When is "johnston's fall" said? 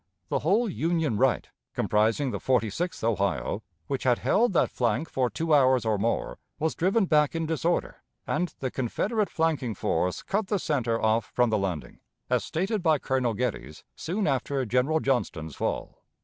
15.01-16.01